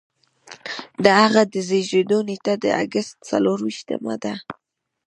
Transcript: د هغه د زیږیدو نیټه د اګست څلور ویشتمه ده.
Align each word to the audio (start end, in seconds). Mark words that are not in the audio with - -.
د 1.03 1.05
هغه 1.21 1.41
د 1.53 1.55
زیږیدو 1.67 2.17
نیټه 2.27 2.53
د 2.63 2.65
اګست 2.81 3.15
څلور 3.29 3.57
ویشتمه 3.61 4.15
ده. 4.23 4.33